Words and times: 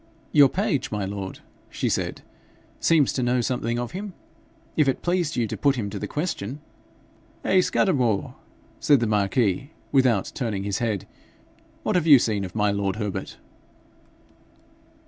'Your 0.31 0.49
page, 0.49 0.89
my 0.89 1.05
lord,' 1.05 1.41
she 1.69 1.87
said, 1.87 2.23
'seems 2.79 3.13
to 3.13 3.21
know 3.21 3.39
something 3.39 3.77
of 3.77 3.91
him: 3.91 4.13
if 4.75 4.87
it 4.87 5.03
pleased 5.03 5.35
you 5.35 5.45
to 5.45 5.55
put 5.55 5.75
him 5.75 5.91
to 5.91 5.99
the 5.99 6.07
question' 6.07 6.59
'Hey, 7.43 7.61
Scudamore!' 7.61 8.33
said 8.79 8.99
the 8.99 9.05
marquis 9.05 9.69
without 9.91 10.31
turning 10.33 10.63
his 10.63 10.79
head; 10.79 11.05
'what 11.83 11.93
have 11.95 12.07
you 12.07 12.17
seen 12.17 12.43
of 12.43 12.55
my 12.55 12.71
lord 12.71 12.95
Herbert?' 12.95 13.37